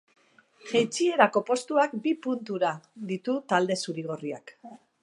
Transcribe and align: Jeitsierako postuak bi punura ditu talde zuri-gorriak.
Jeitsierako 0.69 1.43
postuak 1.51 1.95
bi 2.07 2.15
punura 2.25 2.73
ditu 3.13 3.39
talde 3.55 3.79
zuri-gorriak. 3.87 4.61